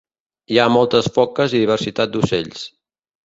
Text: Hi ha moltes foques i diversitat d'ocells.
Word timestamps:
Hi 0.53 0.55
ha 0.61 0.63
moltes 0.75 1.09
foques 1.17 1.53
i 1.59 1.61
diversitat 1.65 2.15
d'ocells. 2.15 2.65